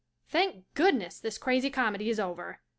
Thank 0.27 0.65
goodness 0.73 1.19
this 1.19 1.37
crazy 1.37 1.69
comedy 1.69 2.09
is 2.09 2.19
over. 2.19 2.59